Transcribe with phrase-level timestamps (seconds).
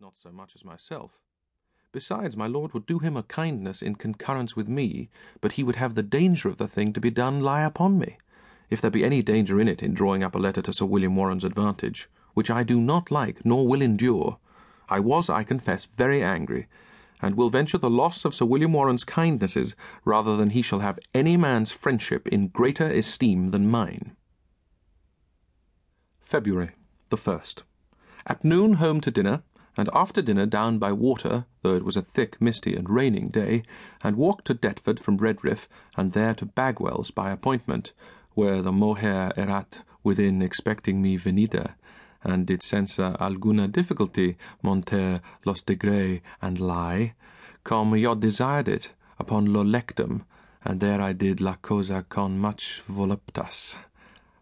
[0.00, 1.18] not so much as myself.
[1.92, 5.10] Besides, my lord would do him a kindness in concurrence with me,
[5.42, 8.16] but he would have the danger of the thing to be done lie upon me,
[8.70, 11.16] if there be any danger in it in drawing up a letter to Sir William
[11.16, 14.38] Warren's advantage, which I do not like nor will endure.
[14.88, 16.66] I was, I confess, very angry,
[17.20, 19.76] and will venture the loss of Sir William Warren's kindnesses
[20.06, 24.16] rather than he shall have any man's friendship in greater esteem than mine.
[26.20, 26.70] February
[27.10, 27.64] the first.
[28.26, 29.42] At noon home to dinner,
[29.80, 33.62] and after dinner down by water, though it was a thick, misty, and raining day,
[34.04, 37.94] and walked to Deptford from Redriff, and there to Bagwell's by appointment,
[38.34, 41.76] where the moher erat within expecting me venida,
[42.22, 47.14] and did senza alguna difficulty monter los de Grey and lie,
[47.64, 50.26] cum yo desired it, upon lo lectum,
[50.62, 53.78] and there I did la cosa con much voluptas.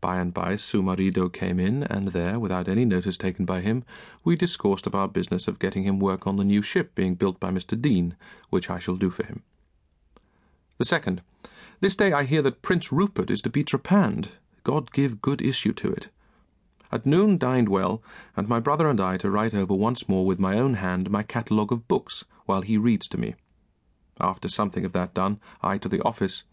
[0.00, 3.84] By and by, Sumarido came in, and there, without any notice taken by him,
[4.24, 7.38] we discoursed of our business of getting him work on the new ship being built
[7.38, 7.80] by Mr.
[7.80, 8.16] Deane,
[8.48, 9.42] which I shall do for him.
[10.78, 11.20] The second.
[11.80, 14.28] This day I hear that Prince Rupert is to be trepanned.
[14.64, 16.08] God give good issue to it.
[16.92, 18.02] At noon dined well,
[18.36, 21.22] and my brother and I to write over once more with my own hand my
[21.22, 23.34] catalogue of books, while he reads to me.
[24.20, 26.44] After something of that done, I to the office,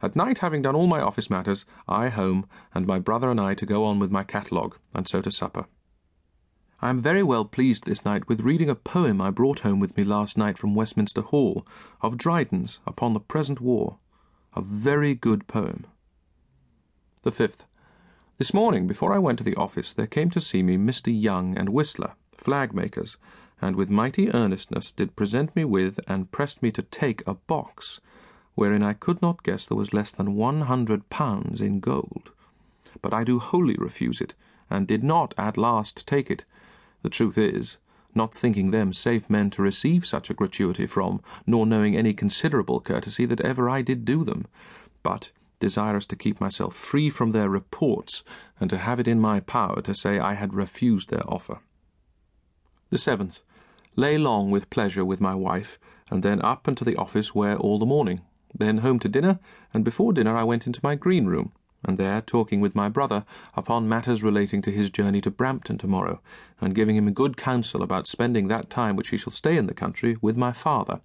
[0.00, 3.54] at night, having done all my office matters, I home, and my brother and I
[3.54, 5.66] to go on with my catalogue, and so to supper.
[6.80, 9.96] I am very well pleased this night with reading a poem I brought home with
[9.96, 11.66] me last night from Westminster Hall,
[12.00, 13.98] of Dryden's upon the present war.
[14.54, 15.86] A very good poem.
[17.22, 17.64] The fifth.
[18.38, 21.12] This morning, before I went to the office, there came to see me Mr.
[21.12, 23.16] Young and Whistler, flag makers,
[23.60, 28.00] and with mighty earnestness did present me with and pressed me to take a box,
[28.58, 32.32] wherein I could not guess there was less than one hundred pounds in gold.
[33.00, 34.34] But I do wholly refuse it,
[34.68, 36.44] and did not at last take it.
[37.02, 37.76] The truth is,
[38.16, 42.80] not thinking them safe men to receive such a gratuity from, nor knowing any considerable
[42.80, 44.46] courtesy that ever I did do them,
[45.04, 48.24] but desirous to keep myself free from their reports,
[48.58, 51.60] and to have it in my power to say I had refused their offer.
[52.90, 53.38] The seventh.
[53.94, 55.78] Lay long with pleasure with my wife,
[56.10, 58.20] and then up and to the office where all the morning,
[58.58, 59.38] then home to dinner,
[59.72, 61.52] and before dinner I went into my green room,
[61.84, 63.24] and there talking with my brother
[63.56, 66.20] upon matters relating to his journey to Brampton tomorrow,
[66.60, 69.74] and giving him good counsel about spending that time which he shall stay in the
[69.74, 71.00] country with my father.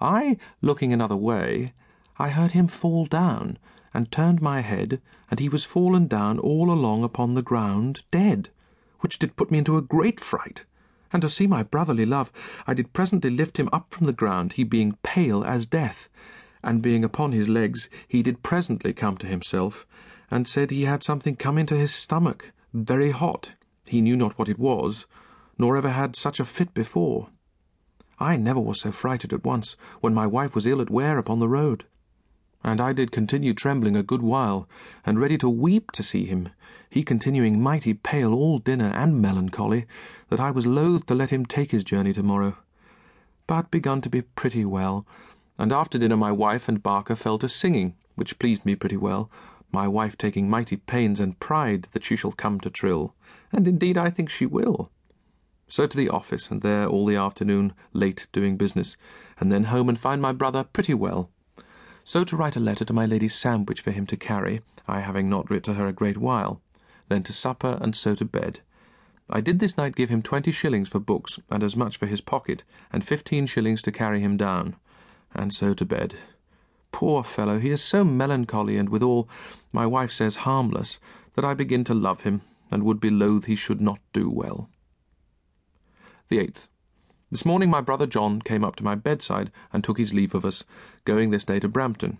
[0.00, 1.72] I, looking another way,
[2.18, 3.58] I heard him fall down,
[3.92, 5.00] and turned my head,
[5.30, 8.50] and he was fallen down all along upon the ground, dead,
[9.00, 10.64] which did put me into a great fright.
[11.12, 12.32] And to see my brotherly love,
[12.66, 16.08] I did presently lift him up from the ground, he being pale as death,
[16.64, 19.86] and being upon his legs, he did presently come to himself,
[20.30, 23.52] and said he had something come into his stomach, very hot.
[23.86, 25.06] He knew not what it was,
[25.58, 27.28] nor ever had such a fit before.
[28.18, 31.38] I never was so frighted at once, when my wife was ill at Ware upon
[31.38, 31.84] the road.
[32.64, 34.66] And I did continue trembling a good while,
[35.04, 36.48] and ready to weep to see him,
[36.88, 39.84] he continuing mighty pale all dinner and melancholy,
[40.30, 42.56] that I was loath to let him take his journey to morrow.
[43.46, 45.06] But begun to be pretty well,
[45.58, 49.30] and after dinner my wife and Barker fell to singing, which pleased me pretty well,
[49.70, 53.14] my wife taking mighty pains and pride that she shall come to trill,
[53.52, 54.90] and indeed I think she will.
[55.66, 58.96] So to the office, and there all the afternoon, late doing business,
[59.40, 61.30] and then home and find my brother pretty well.
[62.04, 65.28] So to write a letter to my Lady Sandwich for him to carry, I having
[65.28, 66.60] not writ to her a great while.
[67.08, 68.60] Then to supper, and so to bed.
[69.30, 72.20] I did this night give him twenty shillings for books, and as much for his
[72.20, 74.76] pocket, and fifteen shillings to carry him down
[75.34, 76.16] and so to bed.
[76.92, 79.28] Poor fellow, he is so melancholy and withal,
[79.72, 81.00] my wife says, harmless,
[81.34, 84.70] that I begin to love him, and would be loath he should not do well.
[86.28, 86.68] The eighth.
[87.30, 90.44] This morning my brother John came up to my bedside and took his leave of
[90.44, 90.64] us,
[91.04, 92.18] going this day to Brampton.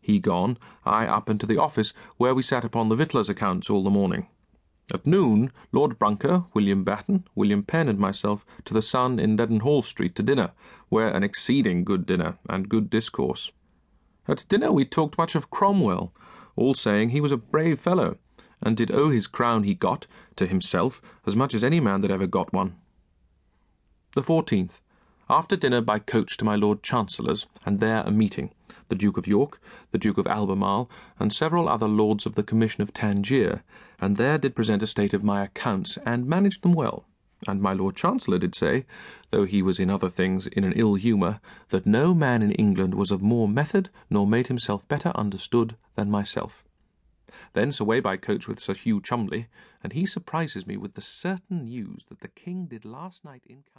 [0.00, 3.84] He gone, I up into the office, where we sat upon the victuallers' accounts all
[3.84, 4.28] the morning.
[4.92, 9.82] At noon, Lord Brouncker, William Batten, William Penn, and myself to the Sun in Leadenhall
[9.82, 10.52] Street to dinner,
[10.90, 13.50] where an exceeding good dinner and good discourse.
[14.28, 16.12] At dinner we talked much of Cromwell,
[16.54, 18.18] all saying he was a brave fellow,
[18.62, 22.10] and did owe his crown he got to himself as much as any man that
[22.10, 22.76] ever got one.
[24.14, 24.80] The fourteenth.
[25.30, 28.50] After dinner by coach to my Lord Chancellor's, and there a meeting
[28.88, 29.60] the Duke of York,
[29.90, 33.62] the Duke of Albemarle, and several other lords of the Commission of Tangier,
[34.00, 37.04] and there did present a state of my accounts, and managed them well.
[37.46, 38.86] And my Lord Chancellor did say,
[39.30, 41.40] though he was in other things in an ill humour,
[41.70, 46.10] that no man in England was of more method, nor made himself better understood than
[46.10, 46.64] myself.
[47.52, 49.46] Thence away by coach with Sir Hugh Cholmondeley,
[49.82, 53.64] and he surprises me with the certain news that the King did last night in